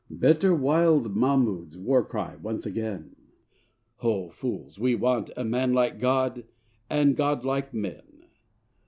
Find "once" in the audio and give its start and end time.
2.37-2.65